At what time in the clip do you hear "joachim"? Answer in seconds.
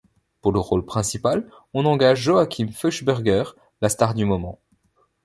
2.21-2.69